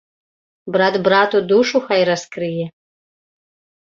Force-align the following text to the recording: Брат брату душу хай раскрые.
Брат 0.75 0.95
брату 1.07 1.41
душу 1.51 1.81
хай 1.87 2.01
раскрые. 2.09 2.65